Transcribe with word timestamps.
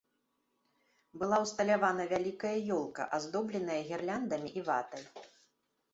Была 1.23 1.37
ўсталявана 1.43 2.03
вялікая 2.13 2.55
ёлка, 2.77 3.07
аздобленая 3.19 3.79
гірляндамі 3.91 4.49
і 4.61 4.69
ватай. 4.71 5.03